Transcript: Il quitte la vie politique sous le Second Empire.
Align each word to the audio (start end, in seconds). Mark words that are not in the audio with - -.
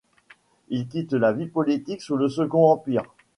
Il 0.69 0.87
quitte 0.87 1.13
la 1.13 1.31
vie 1.31 1.45
politique 1.45 2.01
sous 2.01 2.17
le 2.17 2.27
Second 2.27 2.71
Empire. 2.71 3.03